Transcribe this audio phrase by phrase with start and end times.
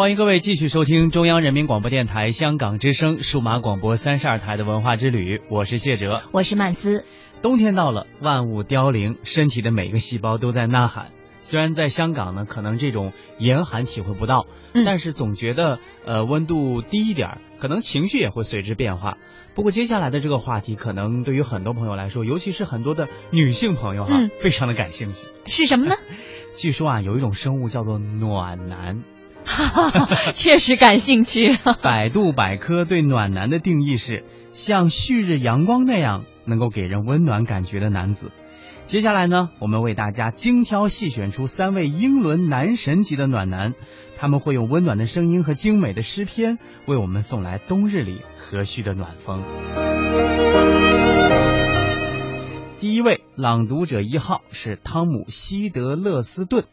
[0.00, 7.04] 欢迎各位继续收听中央人民广播电台香港之声数码广播三十二台的文化之旅，我是谢哲，我是曼斯。
[7.42, 11.08] 冬天到了，万物凋零，身体的每个细胞都在呐喊。
[11.40, 14.46] 虽然在香港呢，可能这种严寒体会不到，
[14.86, 19.18] 但是总觉得呃温度低一点，可能情绪也会随之变化。
[19.54, 25.28] 不过接下来的这个话题，可能对于很多朋友来说，尤其是很多的女性朋友哈，非常的感兴趣。
[25.44, 25.94] 是什么呢？
[26.56, 29.02] 据说啊，有一种生物叫做暖男。
[30.34, 31.56] 确实感兴趣。
[31.82, 38.30] 百度百科对暖男的定义是像旭日阳光那样能够给人温暖感觉的男子。
[38.82, 43.74] 接下来呢，我们为大家精挑细选出三位英伦男神级的暖男，
[44.16, 49.44] 他们会用温暖的声音和精美的诗篇，为我们送来冬日里和煦的暖风。
[52.80, 56.64] 第一位朗读者一号是汤姆·希德勒斯顿，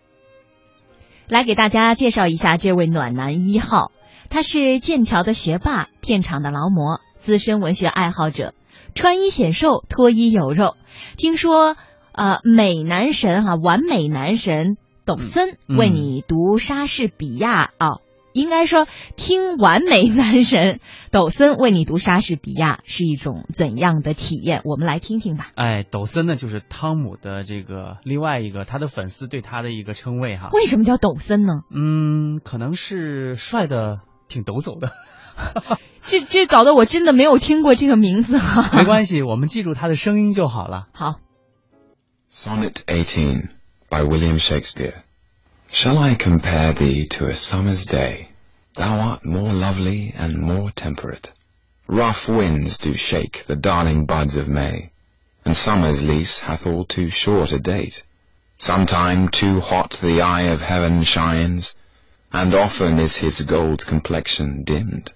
[1.28, 3.92] 来给大家介绍一下这位暖男一号，
[4.30, 8.54] 他是剑桥的学霸，片场的劳模，资深文学爱好者，
[8.96, 10.76] 穿衣显瘦，脱衣有肉，
[11.18, 11.76] 听说。
[12.14, 18.02] 呃，美男神哈，完美男神董森为你读莎士比亚啊，
[18.38, 20.80] 应该说听完美男神
[21.12, 24.62] 抖森为你读莎士比亚是一种怎样的体验？
[24.64, 25.48] 我们来听听吧。
[25.56, 30.50] 哎，抖森呢，就是汤姆的这个另外一个他的粉丝对他的一个称谓哈。
[30.54, 31.54] 为什么叫抖森呢？
[31.74, 34.92] 嗯，可能是帅的挺抖擞的。
[36.02, 38.70] 这这搞得我真的没有听过这个名字哈。
[38.78, 40.88] 没关系，我们记住他的声音就好了。
[40.94, 41.16] 好。
[42.30, 43.50] Sonnet Eighteen
[43.90, 44.94] by William Shakespeare
[45.70, 48.30] Shall I compare thee to a summer's day?
[48.76, 51.34] Thou art more lovely and more temperate.
[51.88, 54.92] Rough winds do shake the darling buds of May,
[55.44, 58.04] And summer's lease hath all too short a date.
[58.58, 61.76] Sometime too hot the eye of heaven shines,
[62.32, 65.12] And often is his gold complexion dimm'd,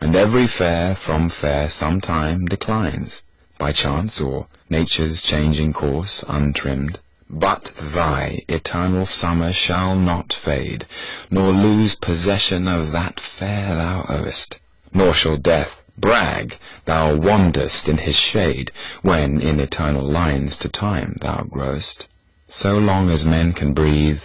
[0.00, 3.22] And every fair from fair sometime declines
[3.58, 6.98] by chance or nature's changing course untrimmed.
[7.29, 10.85] But thy eternal summer shall not fade,
[11.29, 14.59] nor lose possession of that fair thou owest,
[14.93, 18.71] nor shall death brag thou wander'st in his shade,
[19.01, 22.07] when in eternal lines to time thou growest.
[22.47, 24.23] So long as men can breathe,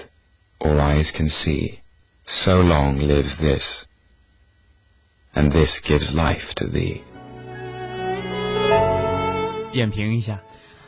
[0.59, 1.81] or eyes can see,
[2.25, 3.87] so long lives this,
[5.34, 7.03] and this gives life to thee.
[9.72, 10.41] 点评一下，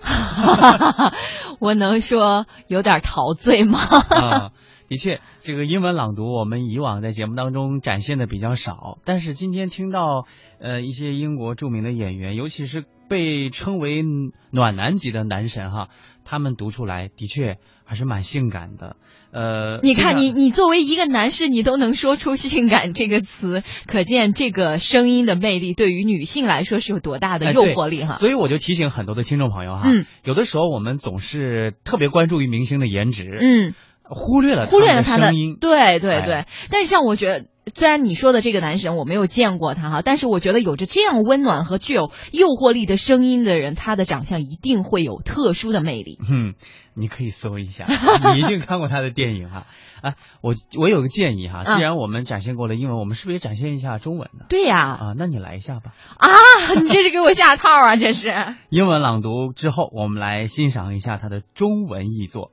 [1.59, 3.79] 我能说有点陶醉吗？
[3.79, 4.51] 啊，
[4.89, 10.25] 的确，这个英文朗读我们以往在节目当中展现的比较少，但是今天听到
[10.59, 12.85] 呃一些英国著名的演员，尤其是。
[13.09, 14.03] 被称为
[14.51, 15.89] 暖男级的男神哈，
[16.25, 18.95] 他们读出来的确还是蛮性感的。
[19.29, 28.13] 呃，你看你你作为一个男士，你都能说出“性感”这个词，可见这个声音的魅力对于女性来说是有多大的诱惑力哈。
[28.13, 29.83] 所以我就提醒很多的听众朋友哈，
[30.23, 33.73] 有的时候我们总是特别关注于明星的颜值，嗯，
[34.09, 36.45] 忽略了忽略了他的声音，对对对。
[36.69, 37.45] 但是像我觉得。
[37.75, 46.17] 虽然你说的这个男神我没有见过他哈，但是我觉得有着这样温暖和具有诱惑力的声音的人，他的长相一定会有特殊的魅力。
[46.31, 46.53] 嗯，
[46.93, 47.85] 你可以搜一下，
[48.33, 49.65] 你一定看过他的电影哈。
[50.01, 54.45] 啊，我我有个建议哈，既然我们展现过了英文，我们是不是也展现一下中文呢？
[54.47, 54.77] 对呀。
[54.77, 55.91] 啊，那你来一下吧。
[56.15, 56.29] 啊，
[56.81, 57.97] 你这是给我下套啊！
[57.97, 58.33] 这是。
[58.69, 62.51] 英文朗读之后，我们来欣赏一下他的中文译作。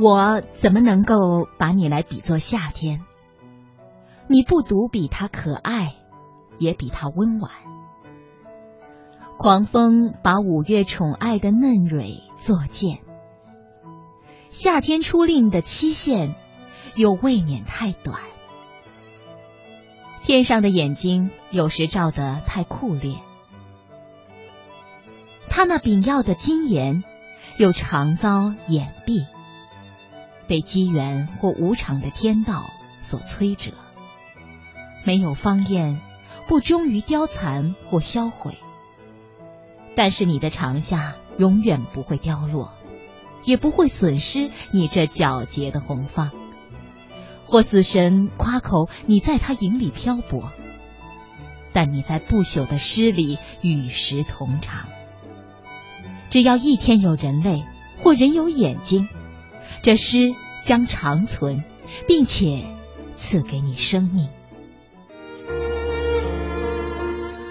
[0.00, 3.02] 我怎么能够把你来比作夏天？
[4.28, 5.94] 你不独比它可爱，
[6.58, 7.50] 也比它温婉。
[9.36, 13.00] 狂风把五月宠爱的嫩蕊作践，
[14.48, 16.34] 夏天出令的期限
[16.94, 18.20] 又未免太短。
[20.22, 23.16] 天上的眼睛有时照得太酷烈，
[25.50, 27.04] 他那秉耀的金颜
[27.58, 29.26] 又常遭掩蔽。
[30.50, 32.70] 被机缘或无常的天道
[33.02, 33.70] 所摧折，
[35.04, 36.00] 没有芳艳，
[36.48, 38.58] 不终于凋残或销毁。
[39.94, 42.72] 但是你的长夏永远不会凋落，
[43.44, 46.32] 也不会损失你这皎洁的红芳。
[47.44, 50.50] 或死神夸口你在他影里漂泊，
[51.72, 54.88] 但你在不朽的诗里与时同长。
[56.28, 57.64] 只要一天有人类，
[57.98, 59.08] 或人有眼睛。
[59.82, 61.64] 这诗将长存，
[62.06, 62.66] 并且
[63.14, 64.28] 赐给你生命。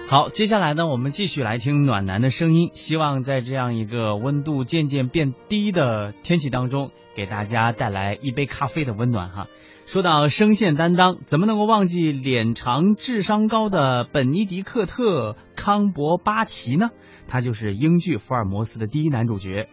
[0.07, 2.69] 好，接下来呢，我们继续来听暖男的声音。
[2.73, 9.47] 希望在这样一个温度渐渐变低的天气当中，给大家带来一杯咖啡的温暖哈。
[9.87, 16.91] 说到声线担当，怎么能够忘记脸长智商高的本尼迪克特·康伯巴奇呢？
[17.27, 19.67] 他就是英剧《福尔摩斯》的第一男主角。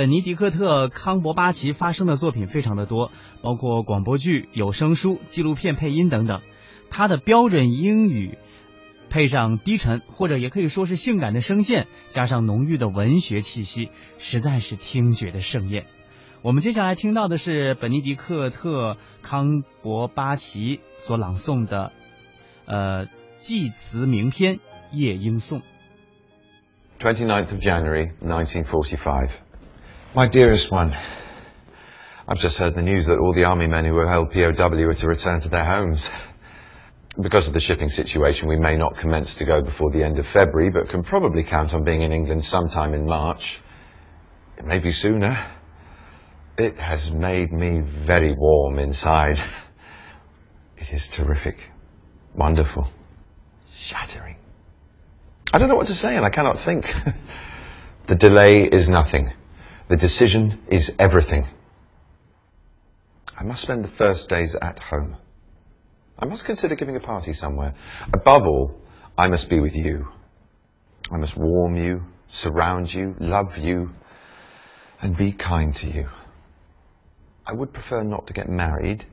[0.00, 3.12] 本尼迪克特·康伯巴奇发声的作品非常的多，
[3.42, 6.40] 包括广播剧、有声书、纪录片配音等等。
[6.88, 8.38] 他的标准英语。
[9.10, 15.84] 配上低沉或者也可以说是性感的声线，加上浓郁的文学气息，实在是听觉的盛宴。
[16.40, 21.92] 我们接下来听到的是本尼迪克特·康伯巴奇所朗诵的，
[22.64, 23.04] 呃，
[23.36, 24.56] 祭词名篇
[24.92, 25.60] 《夜莺颂》。
[26.98, 29.28] Twenty-ninth of January, nineteen forty-five.
[30.12, 30.92] My dearest one,
[32.26, 34.94] I've just heard the news that all the army men who were held POW are
[34.94, 36.10] to return to their homes.
[37.22, 40.26] because of the shipping situation, we may not commence to go before the end of
[40.26, 43.60] February, but can probably count on being in England sometime in March.
[44.58, 45.46] It may be sooner.
[46.58, 49.38] It has made me very warm inside.
[50.76, 51.70] It is terrific.
[52.34, 52.88] Wonderful.
[53.76, 54.34] Shattering.
[55.52, 56.92] I don't know what to say and I cannot think.
[58.08, 59.34] the delay is nothing.
[59.90, 61.48] The decision is everything.
[63.36, 65.16] I must spend the first days at home.
[66.16, 67.74] I must consider giving a party somewhere.
[68.12, 68.80] Above all,
[69.18, 70.06] I must be with you.
[71.10, 73.90] I must warm you, surround you, love you,
[75.02, 76.08] and be kind to you.
[77.44, 79.04] I would prefer not to get married,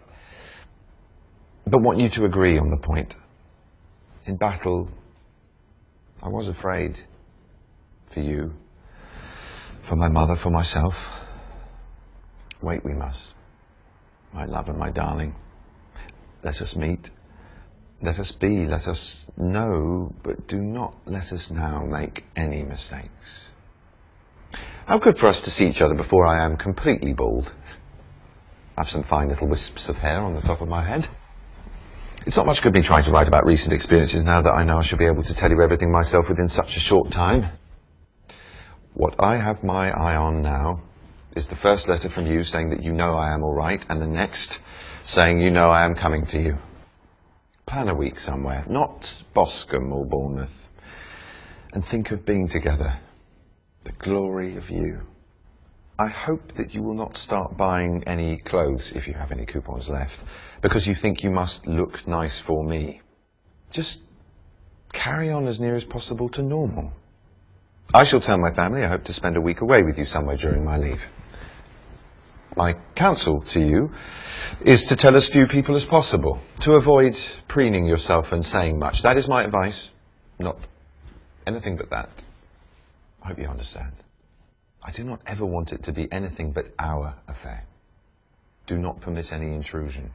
[1.65, 3.15] but want you to agree on the point.
[4.27, 4.91] In battle,
[6.21, 6.99] I was afraid
[8.13, 8.53] for you,
[9.87, 10.95] for my mother, for myself.
[12.61, 13.33] Wait, we must.
[14.33, 15.35] My love and my darling.
[16.43, 17.09] Let us meet.
[18.01, 18.67] Let us be.
[18.67, 20.13] Let us know.
[20.23, 23.51] But do not let us now make any mistakes.
[24.85, 27.51] How good for us to see each other before I am completely bald.
[28.77, 31.07] I have some fine little wisps of hair on the top of my head.
[32.25, 34.77] It's not much good me trying to write about recent experiences now that I know
[34.77, 37.49] I shall be able to tell you everything myself within such a short time.
[38.97, 40.81] What I have my eye on now
[41.35, 44.01] is the first letter from you saying that you know I am all right, and
[44.01, 44.59] the next
[45.03, 46.57] saying, You know I am coming to you.
[47.67, 50.67] Plan a week somewhere, not Boscombe or Bournemouth,
[51.73, 52.97] and think of being together.
[53.83, 55.01] The glory of you.
[55.99, 59.89] I hope that you will not start buying any clothes if you have any coupons
[59.89, 60.17] left,
[60.63, 63.01] because you think you must look nice for me.
[63.69, 64.01] Just
[64.91, 66.93] carry on as near as possible to normal.
[67.97, 70.37] I shall tell my family I hope to spend a week away with you somewhere
[70.37, 71.01] during my leave.
[72.55, 73.91] My counsel to you
[74.61, 79.01] is to tell as few people as possible, to avoid preening yourself and saying much.
[79.01, 79.89] That is my advice,
[80.37, 80.59] not
[81.47, 82.09] anything but that.
[83.23, 83.93] I hope you understand.
[84.83, 87.63] I do not ever want it to be anything but our affair.
[88.67, 90.11] Do not permit any intrusion.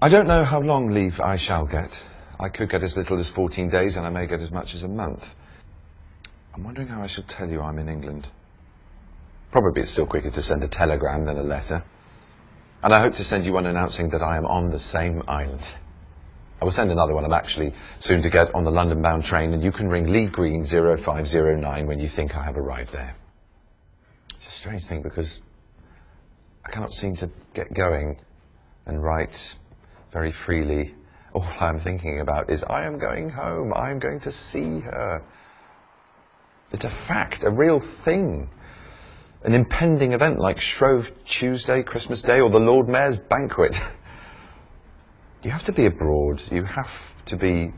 [0.00, 2.02] I don't know how long leave I shall get.
[2.38, 4.82] I could get as little as 14 days and I may get as much as
[4.82, 5.22] a month.
[6.54, 8.28] I'm wondering how I shall tell you I'm in England.
[9.52, 11.84] Probably it's still quicker to send a telegram than a letter.
[12.82, 15.66] And I hope to send you one announcing that I am on the same island.
[16.60, 17.24] I will send another one.
[17.24, 20.26] I'm actually soon to get on the London bound train and you can ring Lee
[20.26, 23.14] Green 0509 when you think I have arrived there.
[24.36, 25.40] It's a strange thing because
[26.64, 28.20] I cannot seem to get going
[28.86, 29.56] and write
[30.12, 30.94] very freely.
[31.32, 33.72] All I'm thinking about is I am going home.
[33.74, 35.22] I am going to see her.
[36.72, 38.50] It's a fact, a real thing
[39.42, 43.78] an impending event like Shrove Tuesday, Christmas Day, or the Lord Mayor's banquet.
[45.42, 46.42] you have to be abroad.
[46.50, 46.90] You have
[47.26, 47.72] to be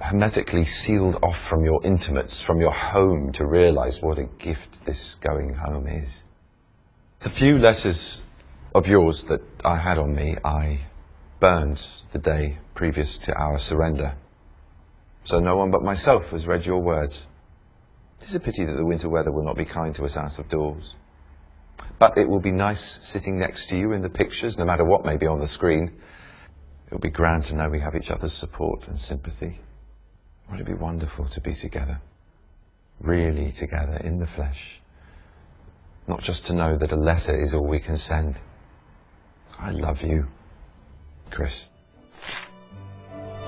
[0.00, 5.14] hermetically sealed off from your intimates, from your home, to realize what a gift this
[5.16, 6.24] going home is.
[7.20, 8.26] The few letters
[8.74, 10.80] of yours that I had on me, I
[11.38, 14.16] burned the day previous to our surrender.
[15.24, 17.28] So no one but myself has read your words.
[18.21, 20.39] It is a pity that the winter weather will not be kind to us out
[20.39, 20.95] of doors.
[21.99, 25.05] But it will be nice sitting next to you in the pictures, no matter what
[25.05, 25.93] may be on the screen.
[26.87, 29.59] It will be grand to know we have each other's support and sympathy.
[30.47, 32.01] Won't it be wonderful to be together?
[32.99, 34.81] Really together in the flesh.
[36.07, 38.39] Not just to know that a letter is all we can send.
[39.59, 40.27] I love you,
[41.29, 41.65] Chris.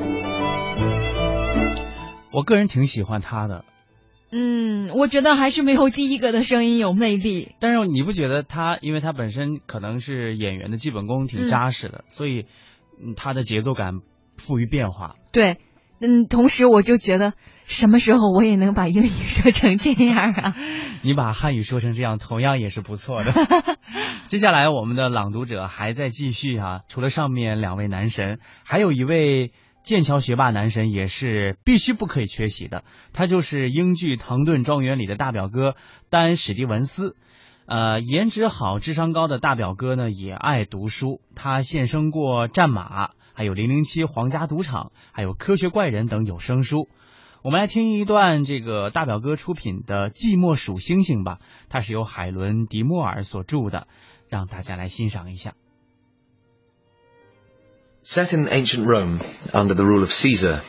[2.31, 3.63] 我个人挺喜欢他的，
[4.36, 7.54] 嗯，我觉得还是没有第一个的声音有魅力。
[7.60, 12.46] 但是你不觉得他，因为他本身可能是演员的基本功挺扎实的，所以
[13.16, 14.00] 他的节奏感
[14.36, 15.14] 富于变化。
[15.32, 15.58] 对。
[16.00, 17.32] 嗯，同时我就觉得，
[17.66, 20.54] 什么时候我也能把英语说成这样啊？
[21.02, 23.32] 你把汉语说成这样，同样也是不错的。
[24.26, 29.52] 接下来我们的朗读者还在继续啊，除了上面两位男神，还有一位
[29.84, 35.76] 剑桥学霸男神也是必须不可以缺席的，他就是英剧《唐顿庄园》里的大表哥
[36.08, 37.16] 丹·史蒂文斯。
[37.66, 43.08] 呃，颜值好、智商高的大表哥呢，也爱读书，他献声过《战马》。
[43.34, 46.88] 还有《零零七》《皇家赌场》，还有《科学怪人》等有声书。
[47.42, 53.86] 我们来听一段这个大表哥出品的《寂寞数星星》吧，它是由海伦·迪莫尔所著的，
[54.28, 55.54] 让大家来欣赏一下。
[58.06, 59.22] Set in ancient Rome
[59.54, 60.60] under the rule of Caesar,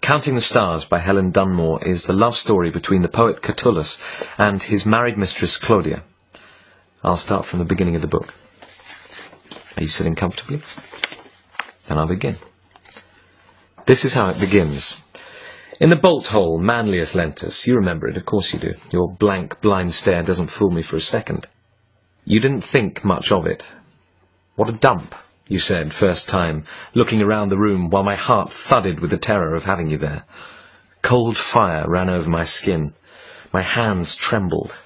[0.00, 3.98] Counting the Stars by Helen Dunmore is the love story between the poet Catullus
[4.38, 6.02] and his married mistress Clodia.
[7.02, 8.32] I'll start from the beginning of the book.
[9.76, 10.62] Are you sitting comfortably?
[11.86, 12.38] Then I'll begin.
[13.84, 14.98] This is how it begins.
[15.80, 18.72] In the bolt hole, Manlius Lentus, you remember it, of course you do.
[18.90, 21.46] Your blank, blind stare doesn't fool me for a second.
[22.24, 23.70] You didn't think much of it.
[24.56, 25.14] What a dump,
[25.46, 29.54] you said, first time, looking around the room while my heart thudded with the terror
[29.54, 30.24] of having you there.
[31.02, 32.94] Cold fire ran over my skin.
[33.52, 34.76] My hands trembled.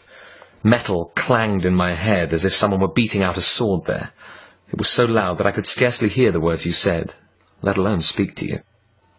[0.65, 4.11] Metal clanged in my head as if someone were beating out a sword there.
[4.73, 7.15] It was so loud that I could scarcely hear the words you said,
[7.63, 8.61] let alone speak to you.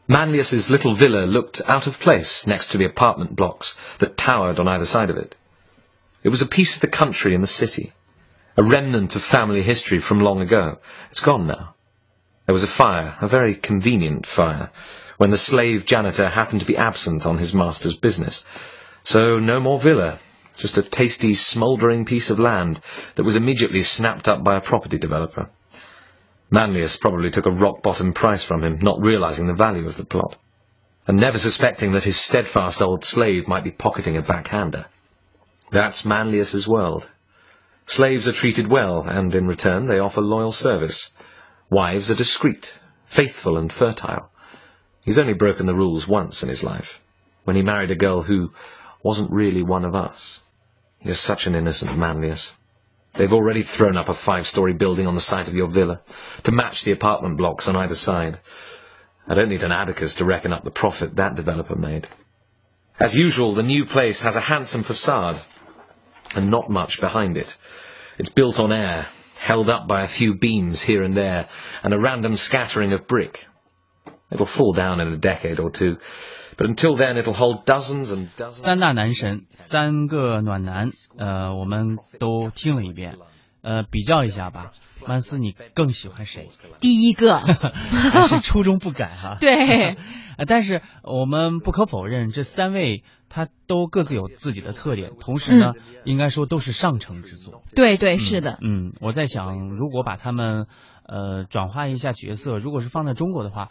[0.09, 4.67] Manlius's little villa looked out of place next to the apartment blocks that towered on
[4.67, 5.35] either side of it.
[6.23, 7.93] It was a piece of the country and the city,
[8.59, 10.79] a remnant of family history from long ago.
[11.11, 11.75] It's gone now.
[12.45, 14.69] There was a fire, a very convenient fire,
[15.15, 18.43] when the slave janitor happened to be absent on his master's business.
[19.01, 20.19] So no more villa,
[20.57, 22.81] just a tasty, smouldering piece of land
[23.15, 25.49] that was immediately snapped up by a property developer.
[26.51, 30.35] Manlius probably took a rock-bottom price from him, not realizing the value of the plot,
[31.07, 34.87] and never suspecting that his steadfast old slave might be pocketing a backhander.
[35.71, 37.09] That's Manlius's world.
[37.89, 41.09] Slaves are treated well, and in return they offer loyal service.
[41.71, 42.77] Wives are discreet,
[43.07, 44.29] faithful and fertile.
[45.03, 47.01] He's only broken the rules once in his life,
[47.45, 48.51] when he married a girl who
[49.01, 50.39] wasn't really one of us.
[51.01, 52.53] You're such an innocent Manlius.
[53.15, 56.03] They've already thrown up a five-story building on the site of your villa,
[56.43, 58.39] to match the apartment blocks on either side.
[59.27, 62.07] I don't need an abacus to reckon up the profit that developer made.
[62.99, 65.41] As usual, the new place has a handsome facade,
[66.34, 67.56] and not much behind it.
[68.18, 69.06] It's built on air,
[69.38, 71.48] held up by a few beams here and there,
[71.82, 73.46] and a random scattering of brick.
[74.30, 75.98] It'll fall down in a decade or two,
[76.56, 78.64] but until then, it'll hold dozens and dozens.
[78.64, 83.16] 三大男神，三个暖男，呃，我们都听了一遍，
[83.61, 84.71] 呃，比较一下吧。
[85.07, 86.49] 曼斯，你更喜欢谁？
[86.79, 89.37] 第一个， 还是初衷不改哈？
[89.41, 89.95] 对，
[90.37, 95.73] 呃，但是我们不可否认，这三位他都各自有自己的特点，同时呢，
[96.03, 97.63] 应该说都是上乘之作。
[97.75, 98.57] 对对，是的。
[98.61, 100.67] 嗯，我在想，如果把他们
[101.07, 103.69] 呃转化一下角色，如果是放在中国的话。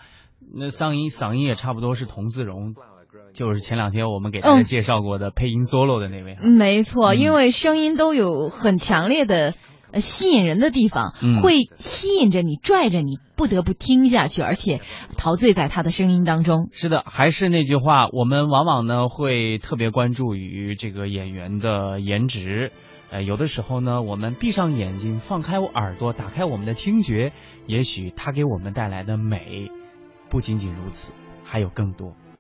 [0.55, 2.75] 那嗓音嗓音也差不多是童自荣，
[3.35, 6.37] 就是前两天我们给大家介绍过的配音 solo 的那位。
[6.37, 9.55] 没错，因为声音都有很强烈的
[9.95, 14.81] 吸引人的地方，会吸引着你，拽着你，不得不听下去，而且
[15.17, 16.69] 陶醉在他的声音当中。
[16.73, 22.73] 是的，还是那句话，我们往往呢会特别关注于这个演员的颜值，
[23.11, 27.33] 呃，有的时候呢，我们闭上眼睛，放开耳朵，打开我们的听觉，
[27.67, 29.71] 也许他给我们带来的美。
[30.29, 31.15] 不仅仅如此，
[31.45, 32.15] 还有更多。